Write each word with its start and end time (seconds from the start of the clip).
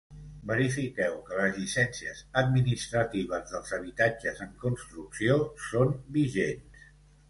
Verifiqueu 0.51 1.17
que 1.27 1.37
les 1.39 1.53
llicències 1.59 2.23
administratives 2.43 3.55
dels 3.55 3.77
habitatges 3.81 4.45
en 4.49 4.59
construcció 4.69 5.41
són 5.71 5.99
vigents. 6.21 6.87